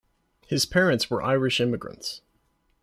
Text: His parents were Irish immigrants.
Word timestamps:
His 0.47 0.65
parents 0.65 1.11
were 1.11 1.21
Irish 1.21 1.59
immigrants. 1.61 2.21